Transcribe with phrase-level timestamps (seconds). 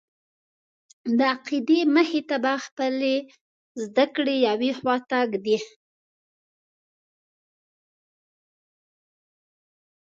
[1.17, 3.15] د عقیدې مخې ته به خپلې
[3.83, 5.57] زده کړې یوې خواته ږدې.